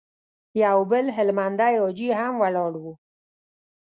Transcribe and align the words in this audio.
يو 0.63 0.77
بل 0.91 1.05
هلمندی 1.17 1.71
حاجي 1.79 2.09
هم 2.19 2.33
ولاړ 2.43 2.73
و. 2.83 2.85